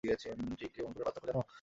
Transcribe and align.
ঠিক 0.59 0.71
এবং 0.77 0.89
ভুলের 0.93 1.05
পার্থক্য 1.05 1.27
জানো? 1.27 1.41